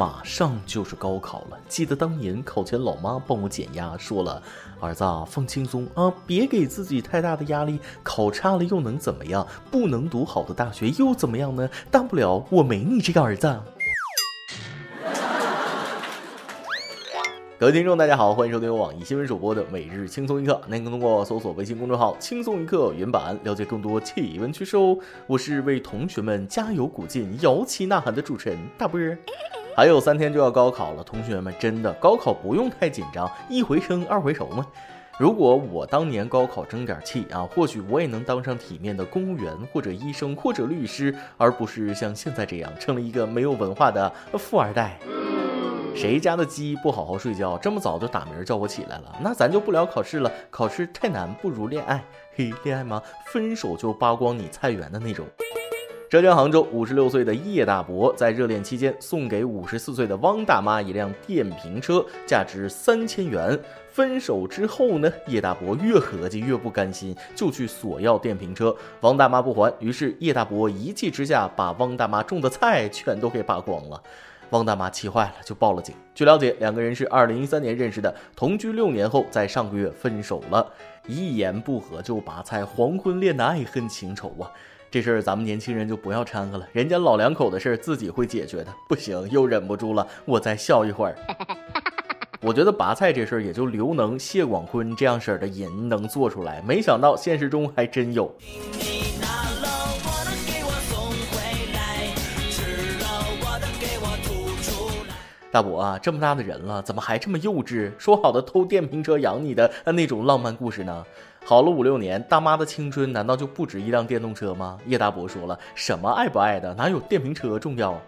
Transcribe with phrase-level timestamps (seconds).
[0.00, 1.58] 马上就是高考了。
[1.68, 4.42] 记得当年考前，老妈帮我减压，说了
[4.80, 7.78] ：“儿子啊，放轻松啊，别给自己太大的压力。
[8.02, 9.46] 考差了又能怎么样？
[9.70, 11.68] 不能读好的大学又怎么样呢？
[11.90, 13.46] 大不了我没你这个儿子。
[17.60, 20.58] ”各位听众，大家好，欢迎收听由网易新闻首播的每日轻松一刻。
[20.66, 24.96] 您可以通过搜索微信公众号“轻松一刻”原版了解更多气温趋势哦。
[25.26, 29.18] 我是为同学们加油鼓劲、摇旗呐喊的主持人大波儿。
[29.76, 34.66] 还有三天就要高考了，同学们真的高考不用太紧张，一回生二回熟嘛。
[35.18, 44.98] 如果我当年高考争点气啊，或许我也能当上体面的公务员或者医生或者律师，而不是像现在这样成了一个没有文化的富二代。
[45.94, 49.14] 谁家的鸡不好好睡觉，这么早就打鸣叫我起来了？
[49.20, 52.02] 那咱就不聊考试了，考试太难，不如恋爱。
[52.34, 53.02] 嘿，恋爱吗？
[53.26, 55.26] 分手就扒光你菜园的那种。
[56.10, 63.56] 浙江杭州五十六岁的叶大伯在热恋期间送给五十四岁的汪大妈一辆电瓶车，价值三千元。
[63.92, 68.74] 分手之后呢，叶大伯越合计越不甘心，就去索要电瓶车。
[69.02, 74.02] 汪大妈不还，于是叶大伯一气之下把汪大妈种的菜全都给扒光了。
[74.50, 75.94] 汪大妈气坏了，就报了警。
[76.12, 80.72] 据了解，两个人是二零一三年认识的，同居六年后，在上个月分手了。
[81.06, 84.50] 一言不合就拔菜，黄昏恋的爱恨情仇啊！
[84.90, 88.74] 这事儿咱们年轻人就不要掺和了，人家老两口的事儿自己会解决的。
[88.88, 91.16] 不行，又忍不住了，我再笑一会儿。
[92.42, 98.34] 我觉得拔菜这事儿也就刘能、谢广坤这样式儿的人能做出来，没想到现实中还真有。
[105.52, 107.92] 大伯啊，这么大的人了，怎么还这么幼稚？
[107.96, 111.04] 说好的偷电瓶车养你的那种浪漫故事呢？
[111.50, 114.78] 跑了五六年，大妈的青春难道就不值一辆电动车吗？
[114.86, 118.00] 叶大伯说了，什么爱不爱的，哪有电瓶车重要？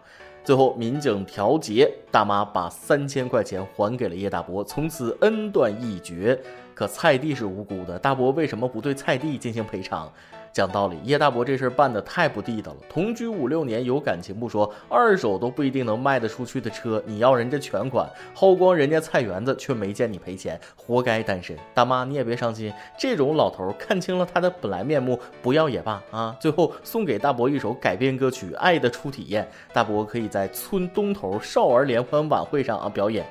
[0.44, 6.38] 最后民警调解，大妈把三千块钱还给了叶大伯，从此恩断义绝。
[6.72, 10.08] 可菜地是无辜的，大伯为什么不对菜地进行赔偿？
[10.52, 12.78] 讲道理，叶大伯这事儿办的太不地道了。
[12.88, 21.56] 同居五六年有感情不说，二手都不一定能卖得出去的车，你要人家全款，薅光人家菜园子，却没见你赔钱，活该单身。
[21.72, 26.36] 大妈你也别伤心，这种老头看清了他的本来面目，不要也罢啊。
[26.38, 33.24] 最后送给大伯一首改编歌曲《爱的初体验》，大伯可以在村东头少儿联欢晚会上啊表演。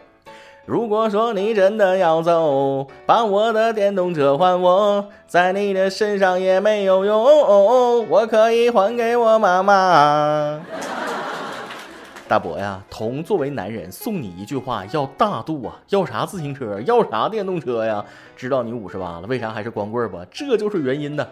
[0.65, 10.61] 如果说你真的要走，把我的电动车还我，在你的身上也没有用，我可以还给我妈妈。
[12.27, 15.79] 大伯呀，同作为男人送你一句话，要大度啊！
[15.89, 16.79] 要啥自行车？
[16.81, 18.05] 要啥电动车呀？
[18.37, 20.19] 知道你五十八了，为啥还是光棍吧？
[20.31, 21.27] 这就是原因呢。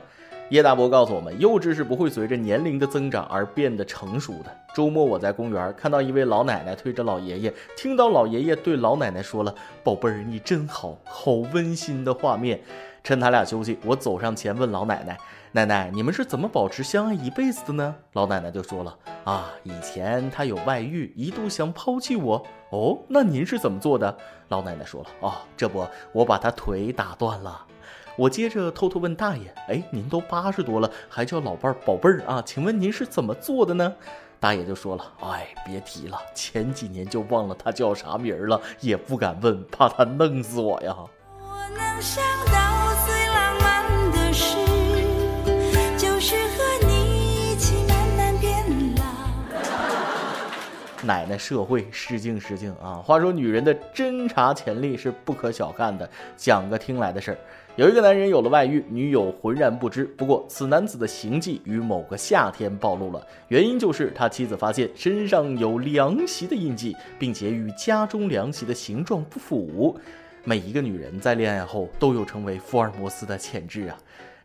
[0.49, 4.45] 叶大伯告诉我们，幼稚是不会随着年龄的增长而变得成熟的。
[4.73, 12.59] 周末我在公园看到一位老奶奶推着老爷爷，听到老爷爷对老奶奶说了：“宝贝儿，你真好，好温馨的画面。”
[13.03, 15.15] 趁他俩休息，我走上前问老奶奶
[15.53, 22.43] ：“奶奶，你们是怎么保持相爱一辈子的呢？”老奶奶就说了：“啊，以前他有外遇，一度想抛弃我。
[22.71, 24.17] 哦，那您是怎么做的？”
[24.49, 27.67] 老奶奶说了：“哦，这不，我把他腿打断了。”
[28.19, 32.43] 我接着偷偷问大爷：“哎，您都八十多了，还叫老伴儿宝贝儿啊？
[32.45, 33.95] 请问您是怎么做的呢？”
[34.41, 40.93] 大爷就说了：“哎，别提了，前几年就忘了他叫啥名儿了，也不敢问，怕他弄死我呀。”
[41.39, 44.57] 我能想到最浪漫的事，
[45.97, 48.51] 就是和你一起慢慢变
[48.97, 49.03] 老。
[51.05, 52.95] 奶奶，社会失敬失敬啊！
[53.01, 56.09] 话说，女人的侦查潜力是不可小看的。
[56.35, 57.37] 讲个听来的事儿。
[57.75, 60.03] 有一个男人有了外遇，女友浑然不知。
[60.03, 69.97] 不过，此男子的行迹于某个夏天暴露了，原因就是他妻子发现身上有凉席的印记，并且与家中凉席的形状不符。
[70.43, 73.97] 每一个女人在恋爱后都有成为福尔摩斯的潜质啊！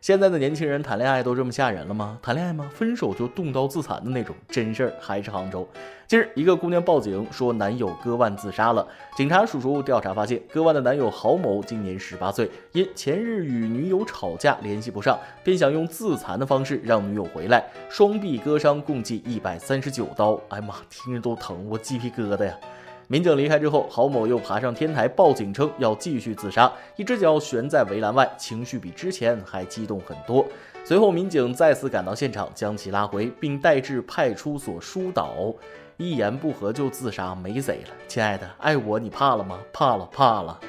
[0.05, 2.19] 现在的年轻人谈恋爱都这么吓人了吗？
[2.21, 2.69] 谈恋爱吗？
[2.71, 5.67] 分手就动刀自残的那种真事儿还是杭州。
[6.05, 8.87] 近日，一个姑娘报警说男友割腕自杀了。
[9.17, 20.39] 警察叔叔调查发现，割腕的男友郝某今年十八岁，因前日与女友吵架联系不上，便想用自残的方式让女友回来，双臂割伤，共计一百三十九刀。
[20.49, 22.55] 哎妈，听着都疼，我鸡皮疙瘩呀！
[23.07, 30.45] 民警离开之后，郝某又爬上天台报警，称要继续自杀，一只脚悬在围栏外，情绪比之前还激动很多。
[30.83, 35.53] 随后，民警再次赶到现场，将其拉回，并带至派出所疏导。
[35.97, 37.89] 一言不合就自杀，没谁了！
[38.07, 39.59] 亲爱的，爱我你怕了吗？
[39.71, 40.59] 怕了，怕了！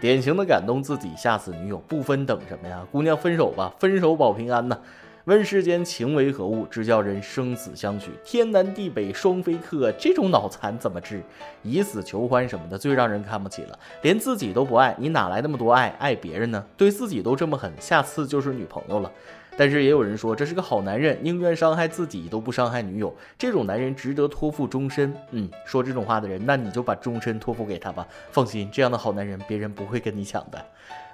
[0.00, 2.84] 典型的感动自己，吓死女友，不分等什么呀？
[2.90, 4.76] 姑娘，分手吧，分手保平安呐！
[5.24, 8.10] 问世间情为何物，只叫人生死相许。
[8.22, 11.22] 天南地北双飞客，这种脑残怎么治？
[11.62, 13.78] 以死求欢什么的，最让人看不起了。
[14.02, 16.62] 连自己都不爱，你哪来那么多爱爱别人呢？
[16.76, 19.10] 对自己都这么狠，下次就是女朋友了。
[19.56, 23.16] 但是也有人说，这是个好男人，宁愿伤害自己都不伤害女友。
[23.38, 25.14] 这种男人值得托付终身。
[25.30, 28.06] 嗯，说这种话的人，那你就把终身托付给他吧。
[28.30, 30.62] 放心，这样的好男人，别人不会跟你抢的。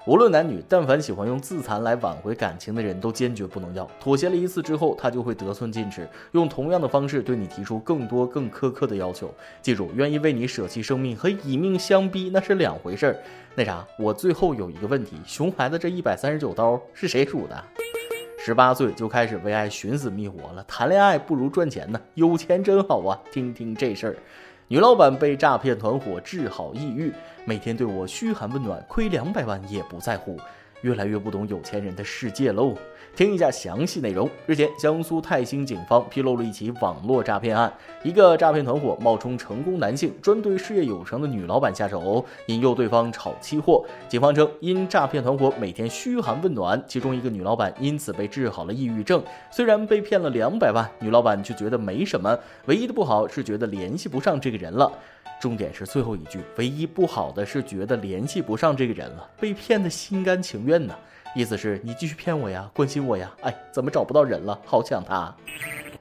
[0.07, 3.87] 无论男女，但凡喜欢用自残来挽回感情的人，都坚决不能要。
[4.01, 9.33] 妥协了一次之后，他就会得寸进尺，用同样的方式对你提出更多、更苛刻的要求。
[9.61, 13.17] 记住，愿意为你舍弃生命和以命相逼那是两回事儿。
[13.55, 17.63] 那啥，我最后有一个问题：熊孩子这一百三十九刀是谁数的？
[18.39, 23.21] 十八岁就开始为爱寻死觅活了，谈恋爱不如赚钱呢，有钱真好啊！
[23.31, 24.17] 听听这事儿。
[24.73, 27.13] 女老板被诈骗团伙治好抑郁，
[27.45, 30.39] 每天对我嘘寒问暖，亏两百万也不在乎。
[30.83, 32.75] 越来越不懂有钱人的世界喽。
[33.17, 34.31] 听一下详细内容。
[34.47, 37.73] 日前，江苏泰兴警方披露了一起网络诈骗案，
[38.05, 43.85] 一个诈骗团伙冒充成功男性，专对事业有成的女老板下手，引诱对方炒期货。
[44.09, 49.21] 警方称，因诈骗团伙每天嘘寒问暖，其中一个女老板因此被治好了抑郁症。
[49.51, 54.91] 虽然被骗了两百万，女老板却觉得没什么，唯一的不好是觉得联系不上这个人了。
[55.41, 60.95] 重点是最后一句，唯一不好的是觉得联系不上这个人了，被骗的心甘情愿呢。
[61.35, 63.31] 意思是你继续骗我呀，关心我呀。
[63.43, 64.59] 哎，怎么找不到人了？
[64.67, 65.35] 好想他。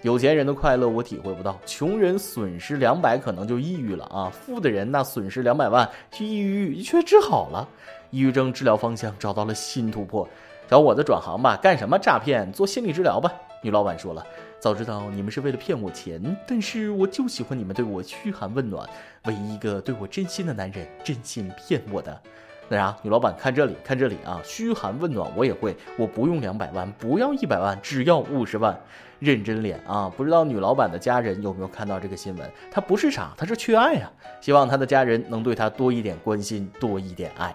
[0.02, 7.68] 有钱人的快乐我体会不到，穷人损失两百可能就抑郁了啊，富的人那损失两百万去抑郁却治好了，
[8.10, 10.28] 抑郁症治疗方向找到了新突破。
[10.70, 12.52] 小伙子转行吧，干什么诈骗？
[12.52, 13.32] 做心理治疗吧。
[13.62, 14.26] 女老板说了。
[14.60, 18.88] 早知道你们是为了骗我钱，但是我就喜欢你们对我嘘寒问暖。
[19.26, 22.22] 唯一一个对我真心的男人，真心骗我的。
[22.68, 28.78] 那啥，女老板看这里，看这里啊，嘘寒问暖我也会，我不用两百万，不要一百万，只要五十万。
[29.20, 32.50] 认真脸啊，不知道女老板的家人有没有看到这个新闻？
[32.72, 34.12] 她不是傻，她是缺爱啊。
[34.40, 37.54] 希望她的家人能对她多一点关心，多一点爱。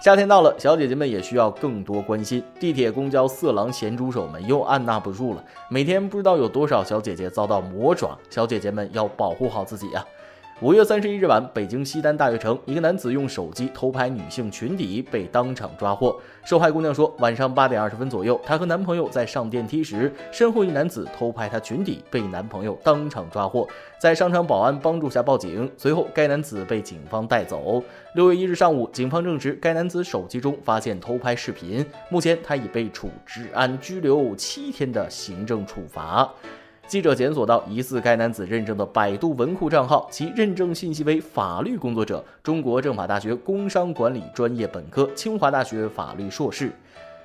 [0.00, 2.40] 夏天到了，小姐姐们也需要更多关心。
[2.60, 10.06] 地铁、公交色狼咸猪手们又按捺不住了，每天不知道有多少小姐姐遭到魔爪，小姐姐们要保护好自己啊。
[10.60, 16.20] 五月三十一日晚，北京西单大悦城，一个男子用手机偷拍女性裙底，被当场抓获。
[16.44, 23.68] 受害姑娘说，晚上八点二十分左右，她和男朋友在上电梯时，身后一男子偷拍她裙底，被男朋友当场抓获。
[24.00, 27.80] 在商场保安帮助下报警，随后该男子被警方带走。
[28.16, 36.28] 六月一日上午，警方证实该男子手机中发现偷拍视频，目前他已被处治安拘留七天的行政处罚。
[36.88, 46.72] 记者检索到疑似该男子认证的百度文库账号，其认证信息为法律工作者，中国政法大学工商管理专业本科，清华大学法律硕士。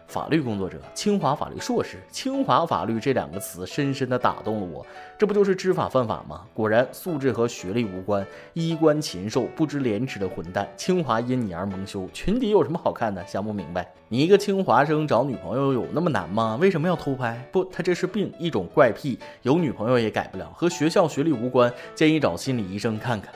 [0.08, 4.86] 法律工作者，清华法律硕士，清华法律这两个词深深的打动了我。
[5.18, 6.42] 这不就是知法犯法吗？
[6.54, 8.26] 果然，素质和学历无关。
[8.54, 10.68] 衣冠禽兽，不知廉耻的混蛋！
[10.76, 13.26] 清华因你而蒙羞，裙底有什么好看的？
[13.26, 13.90] 想不明白。
[14.10, 16.58] 你一个清华生找女朋友有那么难吗？
[16.60, 17.44] 为什么要偷拍？
[17.52, 21.72] 不，他这是病，一种怪癖，有女朋友也改不了，和学校学历无关。
[21.96, 23.34] 建议找心理医生看看。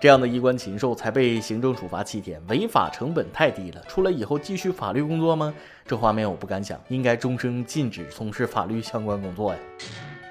[0.00, 3.82] 这样的衣冠禽兽才被行政处罚七天，违法成本太低了。
[3.88, 5.52] 出来以后继续法律工作吗？
[5.84, 9.58] 这画面我不敢想，应该终生禁止从事法律相关工作呀。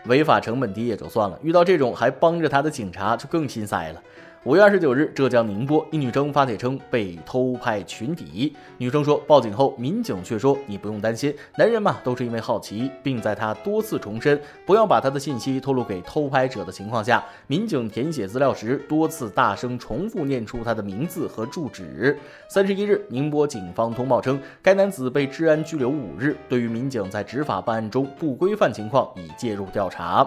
[0.06, 4.02] 违法成本低也就算了，遇到这种还帮着他的警察就更心塞了。
[4.44, 8.56] 五月二十九日，浙江宁波一女生发帖称被偷拍裙底。
[8.78, 22.18] 女生说，报警后，民警却说你不用担心，男人嘛都是因为好奇，并在她多次重申不要把她的信息透露给偷拍者的情况下，民警填写资料时多次大声重复念出她的名字和住址。
[22.48, 26.38] 三十一日，宁波警方通报称，该男子被治安拘留五日。
[26.48, 30.26] 对于民警在执法办案中不规范情况，已介入调查。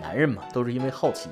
[0.00, 1.28] 男人嘛，都是因为好奇。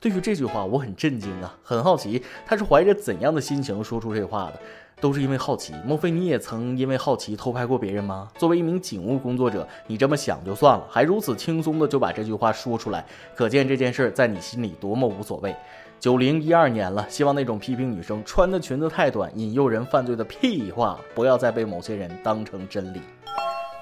[0.00, 4.60] 对于这句话，我很震惊啊，很好奇他是怀着怎样的心情说出这话的，
[5.00, 5.74] 都是因为好奇。
[5.84, 8.28] 莫非你也曾因为好奇偷拍过别人吗？
[8.36, 15.54] 作为一名警务工作者，你这么想就算了，还如此轻松的就把这句话说出来，可见这件事在你心里多么无所谓。
[15.98, 23.02] 九零一二年了，希望那种批评女生穿的裙子太短引诱人犯罪的屁话，不要再被某些人当成真理。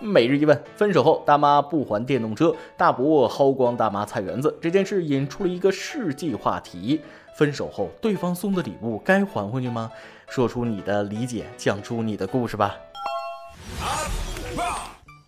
[0.01, 7.01] 每日一问：分手后大妈不还电动车，大伯薅光大妈菜园子，这件事引出了一个世纪话题。
[7.35, 9.91] 分手后对方送的礼物该还回去吗？
[10.29, 12.77] 说出你的理解，讲出你的故事吧。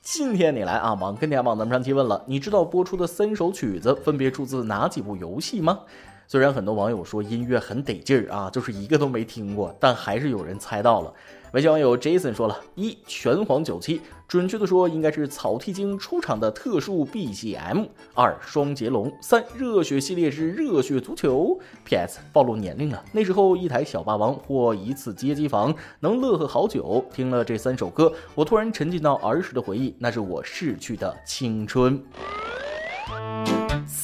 [0.03, 5.81] 今天你来啊，网跟天网咱们上提问了，你知道播出的三首曲子分别出自哪几部游戏吗？
[6.29, 11.13] 虽然很多网友说音乐很得劲儿啊，就是一个都没听过，但还是有人猜到了。
[11.53, 17.89] 微信网友 Jason 说了一拳皇九七，准确的说应该是草剃精出场的特殊 BGM。
[18.15, 19.13] 二双截龙。
[19.21, 21.59] 三热血系列之热血足球。
[21.85, 27.05] PS 暴露年龄了，那时候一台小霸王或一次街机房能乐呵好久。
[27.13, 32.01] 听了这三首歌，我突然沉浸到儿时的回忆，那是我逝去的青春。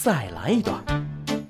[0.04, 1.05] 再来一段。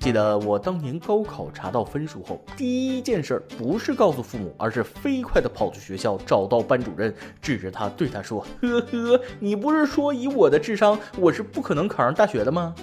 [0.07, 12.73] 记得我当年高考查到分数后，第一件事不是告诉父母，而是飞快的跑去学校找到班主任，指着他对他说：“呵呵，你不是说以我的智商，我是不可能考上大学的吗？”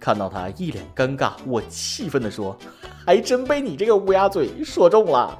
[0.00, 2.58] 看到他一脸尴尬，我气愤的说
[3.06, 5.38] ：“还真被你这个乌鸦嘴说中了。”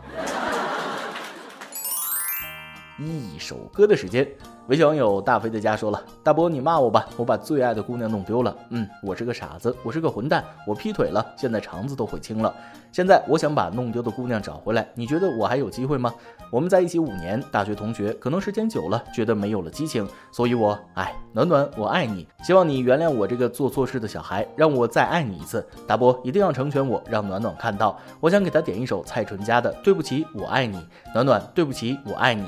[3.06, 4.28] 一首歌的时间。
[4.68, 8.56] 微信网友大飞的家说了：“大波，你骂我吧，我把最爱的姑娘弄丢了。
[8.70, 12.54] 嗯，我是个傻子，我是个混蛋，我劈腿了，现在肠子都悔青了。
[12.92, 16.14] 现在我想把弄丢的姑娘找回来，你觉得我还有机会吗？
[16.48, 25.66] 我们在一起五年，大学同学，可能时间久了，觉得没有了激情，所以我，哎，暖暖，我爱你，希望你原谅我这个做错事的小孩，让我再爱你一次。
[25.88, 27.98] 大波一定要成全我，让暖暖看到。
[28.20, 30.76] 我想给他点一首蔡淳佳的《对不起，我爱你》，
[31.12, 32.44] 暖暖，对不起，我爱你。”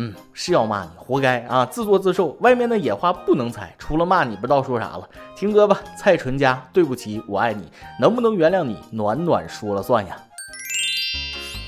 [0.00, 1.66] 嗯，是要骂你，活该啊！
[1.66, 5.08] 自作自受，外面的野花不能采，除了骂你不知道说啥了。
[5.34, 7.64] 听歌吧，蔡淳佳，对不起，我爱你，
[7.98, 10.16] 能不能原谅你，暖暖说了算呀。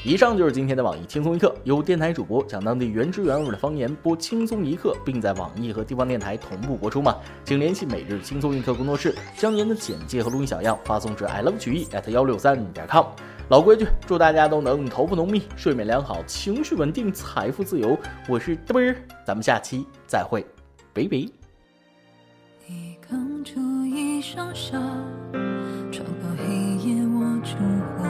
[0.04, 7.16] 以上就是今天的网易轻松一刻，由电台主播讲当地原汁原味的方言，播轻松一刻，并在网易和地方电台同步播出吗？
[7.44, 13.06] 请联系每日轻松一刻工作室，将您的简介和录音小样发送至 i love 曲艺 at 幺六三点 com。
[13.50, 17.98] 老规矩，祝大家都能头发浓密、睡眠良好、情绪稳定、财富自由。
[18.28, 18.94] 我是嘚啵儿，
[19.26, 20.46] 咱们下期再会，
[20.94, 21.28] 拜拜。
[22.68, 24.78] 你刚出一双手，
[25.90, 27.56] 穿过黑夜握住
[27.98, 28.06] 我，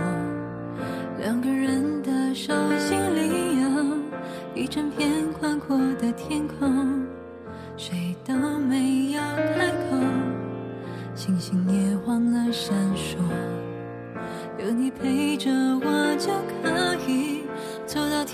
[1.19, 3.97] 两个人的手心里有
[4.55, 7.03] 一整片宽阔的天空，
[7.79, 9.21] 谁都没有
[9.57, 9.97] 开口，
[11.15, 12.77] 星星也忘了闪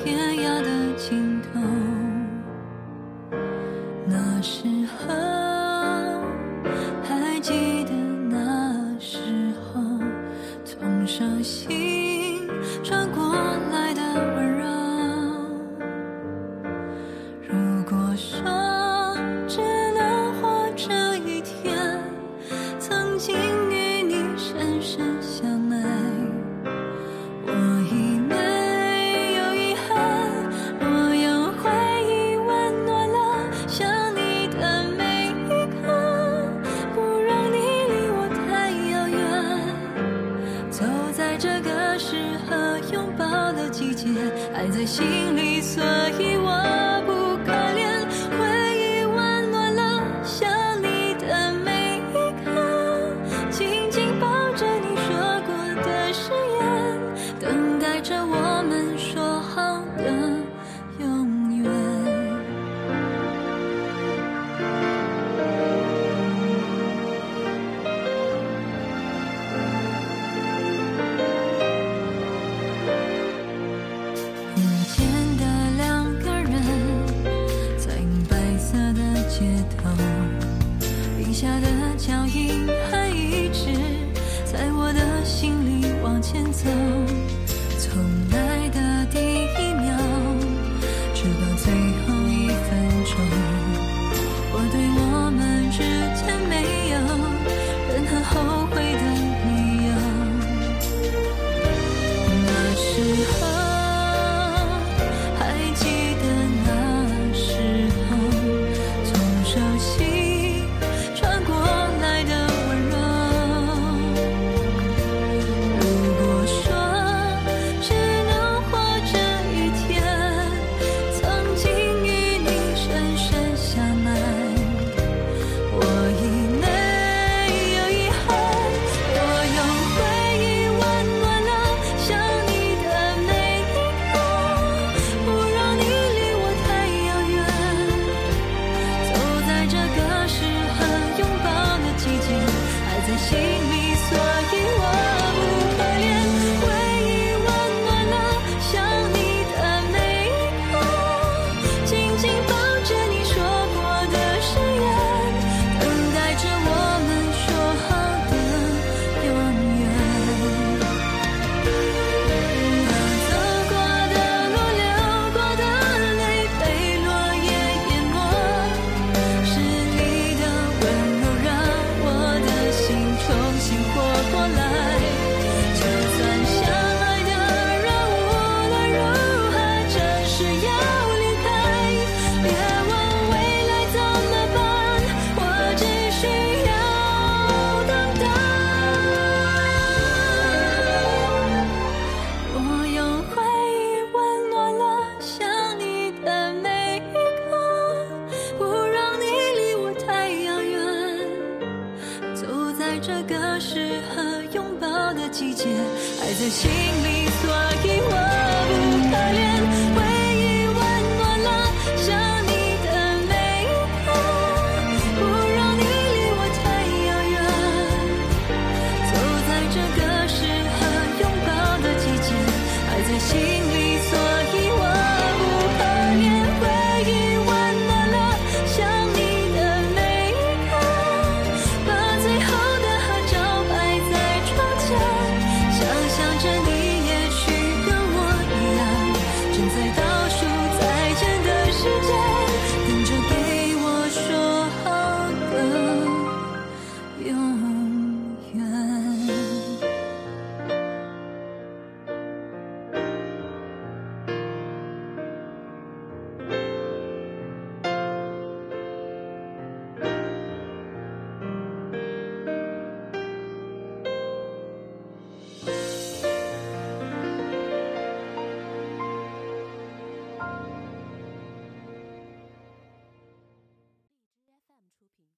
[0.04, 1.75] 天涯的尽头。